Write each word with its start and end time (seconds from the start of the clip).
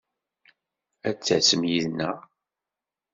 Ad 1.07 1.15
d-tasem 1.17 1.61
yid-neɣ! 1.69 2.17